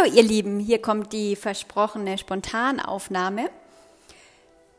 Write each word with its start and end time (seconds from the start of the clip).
Hallo 0.00 0.14
ihr 0.14 0.22
Lieben, 0.22 0.60
hier 0.60 0.80
kommt 0.80 1.12
die 1.12 1.36
versprochene 1.36 2.16
Spontanaufnahme. 2.16 3.50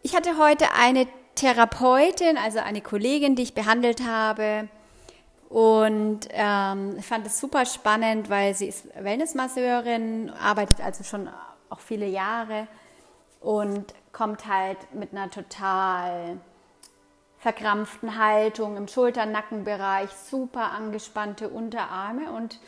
Ich 0.01 0.15
hatte 0.15 0.37
heute 0.37 0.73
eine 0.73 1.07
Therapeutin, 1.35 2.37
also 2.37 2.59
eine 2.59 2.81
Kollegin, 2.81 3.35
die 3.35 3.43
ich 3.43 3.53
behandelt 3.53 4.01
habe. 4.03 4.67
Und 5.49 6.21
ähm, 6.31 6.99
fand 7.01 7.27
es 7.27 7.39
super 7.39 7.65
spannend, 7.65 8.29
weil 8.29 8.55
sie 8.55 8.67
ist 8.67 8.87
Wellnessmasseurin, 8.95 10.31
arbeitet 10.31 10.81
also 10.81 11.03
schon 11.03 11.29
auch 11.69 11.79
viele 11.79 12.07
Jahre 12.07 12.67
und 13.41 13.93
kommt 14.11 14.47
halt 14.47 14.77
mit 14.93 15.11
einer 15.11 15.29
total 15.29 16.37
verkrampften 17.37 18.17
Haltung 18.17 18.75
im 18.75 18.87
Schulter-Nackenbereich, 18.87 20.09
super 20.09 20.71
angespannte 20.71 21.49
Unterarme 21.49 22.31
und 22.31 22.59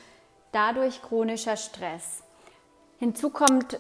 dadurch 0.52 1.02
chronischer 1.02 1.58
Stress. 1.58 2.22
Hinzu 3.04 3.32
kommt, 3.32 3.80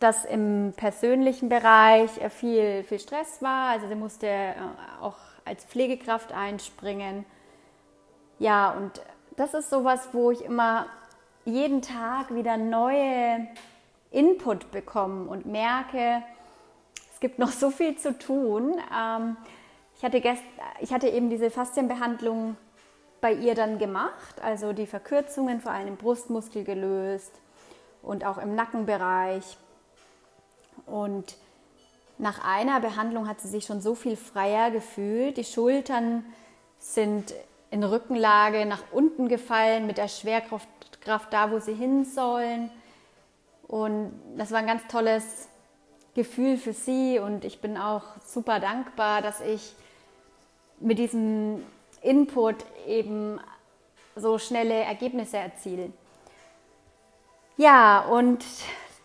dass 0.00 0.24
im 0.24 0.72
persönlichen 0.76 1.48
Bereich 1.48 2.10
viel, 2.30 2.82
viel 2.82 2.98
Stress 2.98 3.40
war. 3.40 3.70
Also 3.70 3.86
sie 3.86 3.94
musste 3.94 4.26
äh, 4.26 4.54
auch 5.00 5.14
als 5.44 5.64
Pflegekraft 5.64 6.32
einspringen. 6.32 7.24
Ja, 8.40 8.72
und 8.72 9.00
das 9.36 9.54
ist 9.54 9.70
sowas, 9.70 10.08
wo 10.10 10.32
ich 10.32 10.44
immer 10.44 10.86
jeden 11.44 11.82
Tag 11.82 12.34
wieder 12.34 12.56
neue 12.56 13.46
Input 14.10 14.72
bekomme 14.72 15.30
und 15.30 15.46
merke, 15.46 16.24
es 17.12 17.20
gibt 17.20 17.38
noch 17.38 17.52
so 17.52 17.70
viel 17.70 17.96
zu 17.96 18.18
tun. 18.18 18.74
Ähm, 18.92 19.36
ich 19.96 20.02
hatte, 20.02 20.20
gest, 20.20 20.42
ich 20.80 20.92
hatte 20.92 21.08
eben 21.08 21.30
diese 21.30 21.48
Faszienbehandlung 21.48 22.56
bei 23.20 23.32
ihr 23.32 23.54
dann 23.54 23.78
gemacht, 23.78 24.42
also 24.42 24.72
die 24.72 24.86
Verkürzungen 24.88 25.60
vor 25.60 25.70
allem 25.70 25.86
im 25.86 25.96
Brustmuskel 25.96 26.64
gelöst 26.64 27.40
und 28.04 28.24
auch 28.24 28.38
im 28.38 28.54
Nackenbereich. 28.54 29.56
Und 30.86 31.36
nach 32.18 32.44
einer 32.44 32.80
Behandlung 32.80 33.28
hat 33.28 33.40
sie 33.40 33.48
sich 33.48 33.64
schon 33.64 33.80
so 33.80 33.94
viel 33.94 34.16
freier 34.16 34.70
gefühlt. 34.70 35.36
Die 35.36 35.44
Schultern 35.44 36.24
sind 36.78 37.34
in 37.70 37.82
Rückenlage 37.82 38.66
nach 38.66 38.82
unten 38.92 39.28
gefallen 39.28 39.86
mit 39.86 39.98
der 39.98 40.08
Schwerkraft 40.08 40.68
Kraft 41.04 41.32
da, 41.32 41.50
wo 41.50 41.58
sie 41.58 41.74
hin 41.74 42.04
sollen. 42.04 42.70
Und 43.68 44.12
das 44.36 44.50
war 44.50 44.58
ein 44.58 44.66
ganz 44.66 44.86
tolles 44.88 45.48
Gefühl 46.14 46.56
für 46.56 46.72
sie 46.72 47.18
und 47.18 47.44
ich 47.44 47.60
bin 47.60 47.76
auch 47.76 48.02
super 48.24 48.60
dankbar, 48.60 49.20
dass 49.20 49.40
ich 49.40 49.74
mit 50.80 50.98
diesem 50.98 51.64
Input 52.02 52.56
eben 52.86 53.40
so 54.16 54.38
schnelle 54.38 54.74
Ergebnisse 54.74 55.38
erzielen. 55.38 55.92
Ja, 57.56 58.00
und 58.00 58.44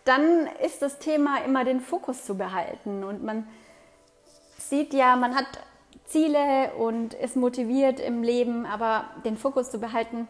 dann 0.04 0.48
ist 0.64 0.82
das 0.82 0.98
Thema 0.98 1.44
immer 1.44 1.64
den 1.64 1.80
Fokus 1.80 2.24
zu 2.24 2.36
behalten 2.36 3.04
und 3.04 3.22
man 3.22 3.46
sieht 4.58 4.92
ja, 4.92 5.14
man 5.16 5.36
hat 5.36 5.46
Ziele 6.04 6.72
und 6.74 7.14
ist 7.14 7.36
motiviert 7.36 8.00
im 8.00 8.22
Leben, 8.24 8.66
aber 8.66 9.04
den 9.24 9.36
Fokus 9.36 9.70
zu 9.70 9.78
behalten, 9.78 10.28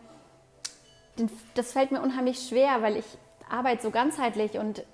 das 1.55 1.73
fällt 1.73 1.93
mir 1.93 2.03
unheimlich 2.03 2.47
schwer, 2.47 2.83
weil 2.83 2.97
ich 2.97 3.07
arbeite 3.49 3.83
so 3.83 3.91
ganzheitlich 3.91 4.59
und 4.59 4.85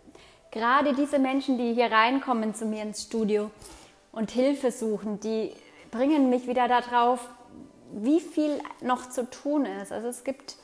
gerade 0.52 0.94
diese 0.94 1.19
Menschen, 1.19 1.58
die 1.58 1.74
hier 1.74 1.91
reinkommen 1.91 2.54
zu 2.54 2.64
mir 2.64 2.82
ins 2.82 3.02
Studio 3.02 3.50
und 4.12 4.30
Hilfe 4.30 4.70
suchen, 4.70 5.19
die 5.19 5.52
bringen 5.91 6.30
mich 6.30 6.47
wieder 6.47 6.69
darauf, 6.69 7.28
wie 7.92 8.20
viel 8.20 8.60
noch 8.80 9.08
zu 9.08 9.28
tun 9.28 9.66
ist. 9.66 9.92
Also 9.92 10.08
es 10.08 10.24
gibt 10.24 10.56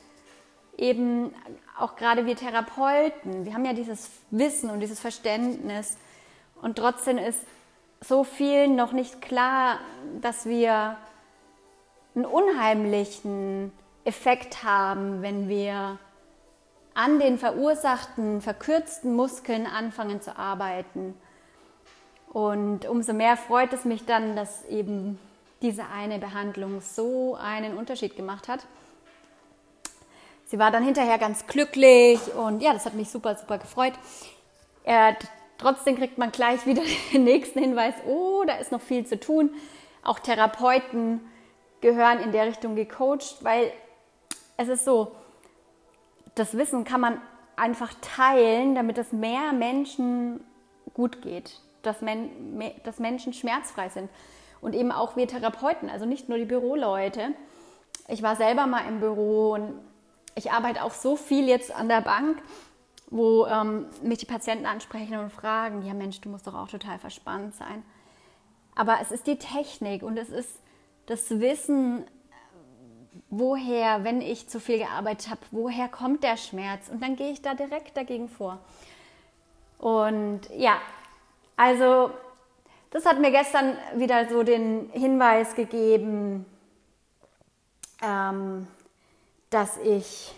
eben 0.77 1.33
auch 1.77 1.95
gerade 1.95 2.25
wir 2.25 2.35
Therapeuten, 2.35 3.45
wir 3.45 3.53
haben 3.53 3.65
ja 3.65 3.73
dieses 3.73 4.09
Wissen 4.31 4.69
und 4.69 4.79
dieses 4.79 4.99
Verständnis 4.99 5.97
und 6.61 6.77
trotzdem 6.77 7.17
ist 7.17 7.45
so 8.01 8.23
vielen 8.23 8.75
noch 8.75 8.91
nicht 8.91 9.21
klar, 9.21 9.79
dass 10.21 10.45
wir 10.45 10.97
einen 12.15 12.25
unheimlichen 12.25 13.71
Effekt 14.05 14.63
haben, 14.63 15.21
wenn 15.21 15.47
wir 15.47 15.97
an 16.93 17.19
den 17.19 17.37
verursachten, 17.37 18.41
verkürzten 18.41 19.15
Muskeln 19.15 19.65
anfangen 19.65 20.21
zu 20.21 20.37
arbeiten. 20.37 21.15
Und 22.31 22.85
umso 22.87 23.13
mehr 23.13 23.37
freut 23.37 23.73
es 23.73 23.85
mich 23.85 24.05
dann, 24.05 24.35
dass 24.35 24.65
eben 24.65 25.19
diese 25.61 25.85
eine 25.87 26.19
Behandlung 26.19 26.81
so 26.81 27.35
einen 27.35 27.77
Unterschied 27.77 28.15
gemacht 28.15 28.47
hat. 28.47 28.65
Sie 30.53 30.59
war 30.59 30.69
dann 30.69 30.83
hinterher 30.83 31.17
ganz 31.17 31.47
glücklich 31.47 32.19
und 32.35 32.61
ja, 32.61 32.73
das 32.73 32.85
hat 32.85 32.93
mich 32.93 33.09
super, 33.09 33.35
super 33.35 33.57
gefreut. 33.57 33.93
Äh, 34.83 35.15
trotzdem 35.57 35.95
kriegt 35.95 36.19
man 36.19 36.31
gleich 36.31 36.63
wieder 36.67 36.83
den 37.11 37.23
nächsten 37.23 37.57
Hinweis, 37.57 37.95
oh, 38.05 38.43
da 38.45 38.57
ist 38.57 38.71
noch 38.71 38.79
viel 38.79 39.03
zu 39.03 39.19
tun. 39.19 39.49
Auch 40.03 40.19
Therapeuten 40.19 41.21
gehören 41.81 42.19
in 42.19 42.31
der 42.31 42.45
Richtung 42.45 42.75
gecoacht, 42.75 43.37
weil 43.41 43.71
es 44.55 44.67
ist 44.67 44.85
so, 44.85 45.13
das 46.35 46.55
Wissen 46.55 46.83
kann 46.83 47.01
man 47.01 47.19
einfach 47.55 47.91
teilen, 48.01 48.75
damit 48.75 48.99
es 48.99 49.11
mehr 49.11 49.53
Menschen 49.53 50.39
gut 50.93 51.23
geht, 51.23 51.61
dass, 51.81 52.01
men 52.01 52.29
dass 52.83 52.99
Menschen 52.99 53.33
schmerzfrei 53.33 53.89
sind 53.89 54.07
und 54.61 54.75
eben 54.75 54.91
auch 54.91 55.15
wir 55.15 55.27
Therapeuten, 55.27 55.89
also 55.89 56.05
nicht 56.05 56.29
nur 56.29 56.37
die 56.37 56.45
Büroleute. 56.45 57.33
Ich 58.07 58.21
war 58.21 58.35
selber 58.35 58.67
mal 58.67 58.87
im 58.87 58.99
Büro 58.99 59.53
und 59.53 59.79
ich 60.35 60.51
arbeite 60.51 60.83
auch 60.83 60.93
so 60.93 61.15
viel 61.15 61.47
jetzt 61.47 61.73
an 61.73 61.87
der 61.87 62.01
Bank, 62.01 62.41
wo 63.09 63.45
ähm, 63.45 63.85
mich 64.01 64.19
die 64.19 64.25
Patienten 64.25 64.65
ansprechen 64.65 65.17
und 65.17 65.31
fragen, 65.31 65.85
ja 65.85 65.93
Mensch, 65.93 66.19
du 66.21 66.29
musst 66.29 66.47
doch 66.47 66.55
auch 66.55 66.67
total 66.67 66.97
verspannt 66.97 67.55
sein. 67.55 67.83
Aber 68.75 68.97
es 69.01 69.11
ist 69.11 69.27
die 69.27 69.37
Technik 69.37 70.01
und 70.01 70.17
es 70.17 70.29
ist 70.29 70.59
das 71.05 71.29
Wissen, 71.29 72.05
woher, 73.29 74.03
wenn 74.03 74.21
ich 74.21 74.49
zu 74.49 74.59
viel 74.59 74.79
gearbeitet 74.79 75.29
habe, 75.29 75.41
woher 75.51 75.87
kommt 75.87 76.23
der 76.23 76.37
Schmerz? 76.37 76.89
Und 76.89 77.03
dann 77.03 77.15
gehe 77.15 77.31
ich 77.31 77.41
da 77.41 77.53
direkt 77.53 77.95
dagegen 77.95 78.29
vor. 78.29 78.59
Und 79.77 80.41
ja, 80.55 80.77
also 81.55 82.11
das 82.89 83.05
hat 83.05 83.19
mir 83.19 83.31
gestern 83.31 83.77
wieder 83.95 84.29
so 84.29 84.43
den 84.43 84.89
Hinweis 84.91 85.55
gegeben, 85.55 86.45
ähm, 88.01 88.67
dass 89.53 89.77
ich, 89.77 90.33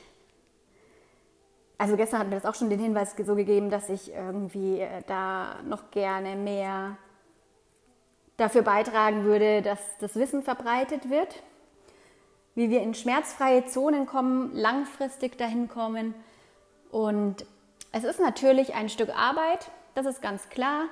also 1.78 1.96
gestern 1.96 2.20
hat 2.20 2.28
mir 2.28 2.36
das 2.36 2.46
auch 2.46 2.56
schon 2.56 2.70
den 2.70 2.80
Hinweis 2.80 3.16
so 3.18 3.36
gegeben, 3.36 3.70
dass 3.70 3.90
ich 3.90 4.14
irgendwie 4.14 4.82
äh, 4.82 5.04
da 5.08 5.56
noch 5.64 5.92
gerne 5.92 6.36
mehr 6.36 6.98
dafür 8.38 8.62
beitragen 8.62 9.24
würde, 9.24 9.62
dass 9.62 9.80
das 10.00 10.16
Wissen 10.16 10.44
verbreitet 10.44 11.10
wird, 11.10 11.42
wie 12.54 12.70
wir 12.70 12.82
in 12.82 12.94
schmerzfreie 12.94 13.66
Zonen 13.66 14.06
kommen, 14.06 14.54
langfristig 14.54 15.38
dahin 15.38 15.70
kommen. 15.70 16.14
Und 16.92 17.46
es 17.94 18.04
ist 18.04 18.20
natürlich 18.20 18.76
ein 18.76 18.90
Stück 18.90 19.10
Arbeit, 19.18 19.72
das 19.94 20.06
ist 20.06 20.22
ganz 20.22 20.50
klar. 20.50 20.86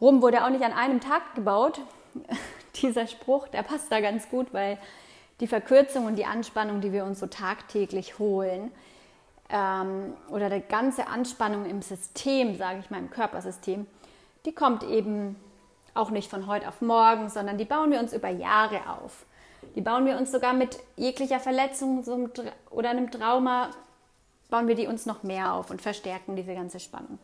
Rom 0.00 0.22
wurde 0.22 0.44
auch 0.44 0.50
nicht 0.50 0.64
an 0.64 0.72
einem 0.72 1.00
Tag 1.00 1.34
gebaut. 1.34 1.80
Dieser 2.76 3.08
Spruch, 3.08 3.48
der 3.48 3.64
passt 3.64 3.90
da 3.90 4.00
ganz 4.00 4.28
gut, 4.28 4.54
weil 4.54 4.78
die 5.40 5.46
Verkürzung 5.46 6.06
und 6.06 6.16
die 6.16 6.24
Anspannung, 6.24 6.80
die 6.80 6.92
wir 6.92 7.04
uns 7.04 7.20
so 7.20 7.26
tagtäglich 7.26 8.18
holen, 8.18 8.70
ähm, 9.50 10.14
oder 10.30 10.50
die 10.50 10.60
ganze 10.60 11.06
Anspannung 11.06 11.64
im 11.66 11.82
System, 11.82 12.56
sage 12.56 12.80
ich 12.80 12.90
mal, 12.90 12.98
im 12.98 13.10
Körpersystem, 13.10 13.86
die 14.44 14.52
kommt 14.52 14.82
eben 14.82 15.36
auch 15.94 16.10
nicht 16.10 16.30
von 16.30 16.46
heute 16.46 16.68
auf 16.68 16.80
morgen, 16.80 17.28
sondern 17.28 17.58
die 17.58 17.64
bauen 17.64 17.90
wir 17.90 17.98
uns 17.98 18.12
über 18.12 18.28
Jahre 18.28 18.80
auf. 18.88 19.24
Die 19.74 19.80
bauen 19.80 20.06
wir 20.06 20.16
uns 20.18 20.30
sogar 20.30 20.52
mit 20.52 20.78
jeglicher 20.96 21.40
Verletzung 21.40 22.04
oder 22.70 22.90
einem 22.90 23.10
Trauma, 23.10 23.70
bauen 24.50 24.68
wir 24.68 24.74
die 24.74 24.86
uns 24.86 25.06
noch 25.06 25.22
mehr 25.22 25.54
auf 25.54 25.70
und 25.70 25.82
verstärken 25.82 26.36
diese 26.36 26.54
ganze 26.54 26.78
Spannung. 26.78 27.18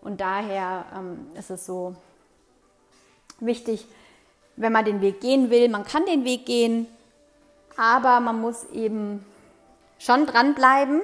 Und 0.00 0.20
daher 0.20 0.84
ähm, 0.96 1.26
ist 1.34 1.50
es 1.50 1.66
so, 1.66 1.94
wichtig, 3.40 3.86
wenn 4.56 4.72
man 4.72 4.84
den 4.84 5.00
Weg 5.00 5.20
gehen 5.20 5.50
will. 5.50 5.68
Man 5.68 5.84
kann 5.84 6.04
den 6.06 6.24
Weg 6.24 6.46
gehen, 6.46 6.86
aber 7.78 8.20
man 8.20 8.40
muss 8.40 8.64
eben 8.64 9.24
schon 9.98 10.26
dranbleiben. 10.26 11.00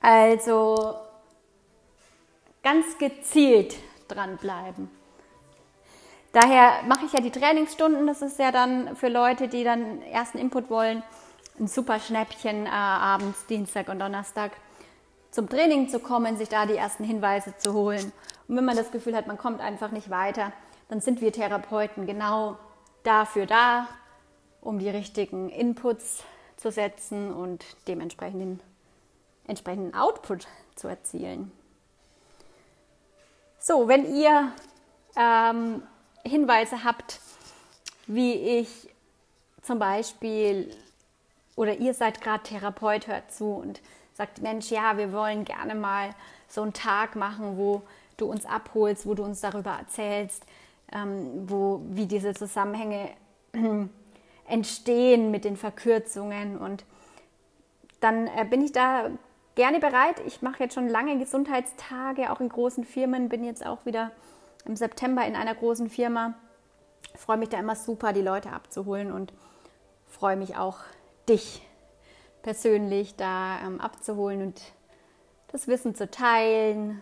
Also 0.00 0.94
ganz 2.62 2.98
gezielt 2.98 3.74
dranbleiben. 4.06 4.90
Daher 6.32 6.82
mache 6.86 7.06
ich 7.06 7.12
ja 7.12 7.20
die 7.20 7.30
Trainingsstunden. 7.30 8.06
Das 8.06 8.22
ist 8.22 8.38
ja 8.38 8.52
dann 8.52 8.94
für 8.96 9.08
Leute, 9.08 9.48
die 9.48 9.64
dann 9.64 10.02
ersten 10.02 10.38
Input 10.38 10.70
wollen, 10.70 11.02
ein 11.58 11.68
super 11.68 11.98
Schnäppchen 11.98 12.66
äh, 12.66 12.68
abends, 12.68 13.46
Dienstag 13.46 13.88
und 13.88 13.98
Donnerstag 13.98 14.52
zum 15.30 15.48
Training 15.48 15.88
zu 15.88 15.98
kommen, 15.98 16.36
sich 16.36 16.48
da 16.48 16.66
die 16.66 16.76
ersten 16.76 17.04
Hinweise 17.04 17.56
zu 17.58 17.72
holen 17.72 18.12
und 18.48 18.56
wenn 18.56 18.64
man 18.64 18.76
das 18.76 18.90
Gefühl 18.90 19.16
hat, 19.16 19.26
man 19.26 19.38
kommt 19.38 19.60
einfach 19.60 19.90
nicht 19.90 20.10
weiter, 20.10 20.52
dann 20.88 21.00
sind 21.00 21.20
wir 21.20 21.32
Therapeuten 21.32 22.06
genau 22.06 22.58
dafür 23.02 23.46
da, 23.46 23.88
um 24.64 24.78
die 24.78 24.88
richtigen 24.88 25.50
Inputs 25.50 26.24
zu 26.56 26.70
setzen 26.70 27.32
und 27.32 27.64
dementsprechend 27.86 28.40
den 28.40 28.60
entsprechenden 29.46 29.94
Output 29.94 30.46
zu 30.74 30.88
erzielen. 30.88 31.52
So, 33.58 33.88
wenn 33.88 34.14
ihr 34.14 34.52
ähm, 35.16 35.82
Hinweise 36.24 36.84
habt, 36.84 37.20
wie 38.06 38.32
ich 38.32 38.88
zum 39.62 39.78
Beispiel, 39.78 40.74
oder 41.56 41.76
ihr 41.76 41.94
seid 41.94 42.20
gerade 42.20 42.42
Therapeut, 42.42 43.06
hört 43.06 43.32
zu 43.32 43.52
und 43.54 43.80
sagt, 44.14 44.42
Mensch, 44.42 44.70
ja, 44.70 44.96
wir 44.96 45.12
wollen 45.12 45.44
gerne 45.44 45.74
mal 45.74 46.10
so 46.48 46.62
einen 46.62 46.72
Tag 46.72 47.16
machen, 47.16 47.56
wo 47.56 47.82
du 48.16 48.26
uns 48.26 48.46
abholst, 48.46 49.06
wo 49.06 49.14
du 49.14 49.24
uns 49.24 49.40
darüber 49.40 49.72
erzählst, 49.72 50.44
ähm, 50.92 51.48
wo, 51.48 51.80
wie 51.90 52.06
diese 52.06 52.34
Zusammenhänge 52.34 53.10
entstehen 54.48 55.30
mit 55.30 55.44
den 55.44 55.56
Verkürzungen. 55.56 56.58
Und 56.58 56.84
dann 58.00 58.26
äh, 58.26 58.44
bin 58.48 58.62
ich 58.62 58.72
da 58.72 59.10
gerne 59.54 59.80
bereit. 59.80 60.20
Ich 60.26 60.42
mache 60.42 60.64
jetzt 60.64 60.74
schon 60.74 60.88
lange 60.88 61.18
Gesundheitstage, 61.18 62.30
auch 62.30 62.40
in 62.40 62.48
großen 62.48 62.84
Firmen, 62.84 63.28
bin 63.28 63.44
jetzt 63.44 63.64
auch 63.64 63.84
wieder 63.86 64.10
im 64.64 64.76
September 64.76 65.26
in 65.26 65.36
einer 65.36 65.54
großen 65.54 65.88
Firma. 65.88 66.34
Freue 67.14 67.36
mich 67.36 67.50
da 67.50 67.58
immer 67.58 67.76
super, 67.76 68.12
die 68.12 68.22
Leute 68.22 68.52
abzuholen 68.52 69.12
und 69.12 69.32
freue 70.06 70.36
mich 70.36 70.56
auch, 70.56 70.78
dich 71.28 71.66
persönlich 72.42 73.16
da 73.16 73.58
ähm, 73.64 73.80
abzuholen 73.80 74.42
und 74.42 74.60
das 75.48 75.68
Wissen 75.68 75.94
zu 75.94 76.10
teilen. 76.10 77.00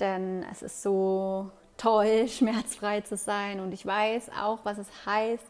Denn 0.00 0.44
es 0.50 0.62
ist 0.62 0.82
so 0.82 1.50
toll, 1.76 2.28
schmerzfrei 2.28 3.02
zu 3.02 3.16
sein. 3.16 3.60
Und 3.60 3.72
ich 3.72 3.84
weiß 3.84 4.30
auch, 4.40 4.60
was 4.64 4.78
es 4.78 4.88
heißt, 5.06 5.44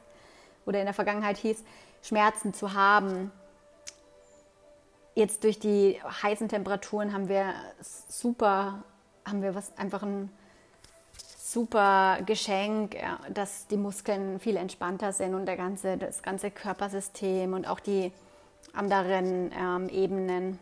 oder 0.69 0.81
in 0.81 0.85
der 0.85 0.95
Vergangenheit 0.95 1.39
hieß, 1.39 1.65
Schmerzen 2.03 2.53
zu 2.53 2.75
haben. 2.75 3.33
Jetzt 5.15 5.43
durch 5.43 5.59
die 5.59 5.99
heißen 6.23 6.49
Temperaturen 6.49 7.13
haben 7.13 7.29
wir 7.29 7.55
super, 7.81 8.85
haben 9.25 9.43
wir 9.43 9.55
was 9.55 9.77
einfach 9.79 10.03
ein 10.03 10.31
super 11.39 12.19
Geschenk, 12.27 12.97
dass 13.33 13.67
die 13.67 13.79
Muskeln 13.79 14.39
viel 14.39 14.57
entspannter 14.57 15.13
sind 15.13 15.35
und 15.35 15.47
der 15.47 15.57
ganze, 15.57 15.97
das 15.97 16.23
ganze 16.23 16.51
Körpersystem 16.51 17.55
und 17.55 17.67
auch 17.67 17.81
die 17.81 18.13
anderen 18.75 19.51
ähm, 19.59 19.89
Ebenen, 19.89 20.59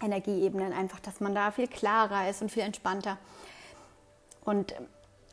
Energieebenen 0.00 0.72
einfach, 0.72 1.00
dass 1.00 1.20
man 1.20 1.34
da 1.34 1.50
viel 1.50 1.66
klarer 1.66 2.30
ist 2.30 2.40
und 2.40 2.50
viel 2.50 2.62
entspannter. 2.62 3.18
Und 4.44 4.74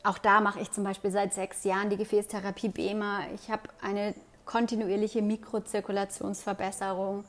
auch 0.03 0.17
da 0.17 0.41
mache 0.41 0.59
ich 0.59 0.71
zum 0.71 0.83
Beispiel 0.83 1.11
seit 1.11 1.33
sechs 1.33 1.63
Jahren 1.63 1.89
die 1.89 1.97
Gefäßtherapie 1.97 2.69
BEMA. 2.69 3.21
Ich 3.35 3.51
habe 3.51 3.63
eine 3.81 4.13
kontinuierliche 4.45 5.21
Mikrozirkulationsverbesserung. 5.21 7.25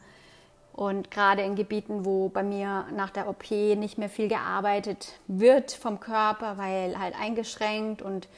Und 0.72 1.10
gerade 1.10 1.42
in 1.42 1.56
Gebieten, 1.56 2.04
wo 2.04 2.28
bei 2.28 2.42
mir 2.42 2.86
nach 2.94 3.10
der 3.10 3.28
OP 3.28 3.50
nicht 3.50 3.98
mehr 3.98 4.08
viel 4.08 4.28
gearbeitet 4.28 5.18
wird 5.26 5.72
vom 5.72 6.00
Körper, 6.00 6.58
weil 6.58 6.98
halt 6.98 7.14
eingeschränkt 7.20 8.02
und 8.02 8.28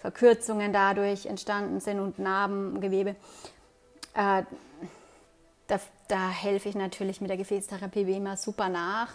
Verkürzungen 0.00 0.72
dadurch 0.72 1.26
entstanden 1.26 1.80
sind 1.80 2.00
und 2.00 2.18
Narbengewebe, 2.18 3.10
äh, 4.14 4.42
da, 5.68 5.80
da 6.08 6.28
helfe 6.28 6.68
ich 6.68 6.74
natürlich 6.74 7.20
mit 7.20 7.30
der 7.30 7.36
Gefäßtherapie 7.36 8.06
wie 8.06 8.16
immer 8.16 8.36
super 8.36 8.68
nach 8.68 9.12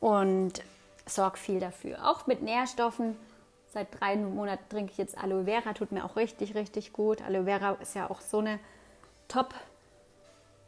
und 0.00 0.62
sorge 1.10 1.38
viel 1.38 1.60
dafür. 1.60 2.08
Auch 2.08 2.26
mit 2.26 2.42
Nährstoffen. 2.42 3.16
Seit 3.72 3.88
drei 4.00 4.16
Monaten 4.16 4.68
trinke 4.68 4.92
ich 4.92 4.98
jetzt 4.98 5.16
Aloe 5.16 5.44
Vera, 5.44 5.72
tut 5.74 5.92
mir 5.92 6.04
auch 6.04 6.16
richtig, 6.16 6.54
richtig 6.54 6.92
gut. 6.92 7.22
Aloe 7.22 7.44
Vera 7.44 7.72
ist 7.80 7.94
ja 7.94 8.10
auch 8.10 8.20
so 8.20 8.38
eine 8.38 8.58
Top, 9.28 9.54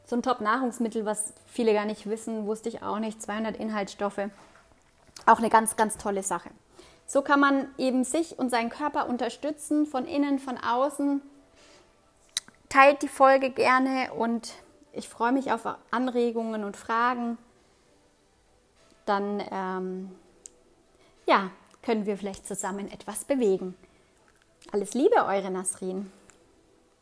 so 0.04 0.14
ein 0.14 0.22
Top-Nahrungsmittel, 0.22 1.04
was 1.04 1.32
viele 1.46 1.72
gar 1.72 1.84
nicht 1.84 2.08
wissen, 2.08 2.46
wusste 2.46 2.68
ich 2.68 2.82
auch 2.82 3.00
nicht. 3.00 3.20
200 3.20 3.56
Inhaltsstoffe. 3.56 4.20
Auch 5.26 5.38
eine 5.38 5.50
ganz, 5.50 5.76
ganz 5.76 5.98
tolle 5.98 6.22
Sache. 6.22 6.50
So 7.06 7.22
kann 7.22 7.40
man 7.40 7.66
eben 7.76 8.04
sich 8.04 8.38
und 8.38 8.50
seinen 8.50 8.70
Körper 8.70 9.08
unterstützen, 9.08 9.86
von 9.86 10.06
innen, 10.06 10.38
von 10.38 10.58
außen 10.58 11.22
Teilt 12.72 13.02
die 13.02 13.08
Folge 13.08 13.50
gerne 13.50 14.14
und 14.14 14.54
ich 14.92 15.06
freue 15.06 15.30
mich 15.30 15.52
auf 15.52 15.68
Anregungen 15.90 16.64
und 16.64 16.74
Fragen. 16.74 17.36
Dann 19.04 19.42
ähm, 19.50 20.10
ja, 21.26 21.50
können 21.82 22.06
wir 22.06 22.16
vielleicht 22.16 22.46
zusammen 22.46 22.90
etwas 22.90 23.24
bewegen. 23.24 23.74
Alles 24.70 24.94
Liebe, 24.94 25.24
eure 25.26 25.50
Nasrin. 25.50 26.10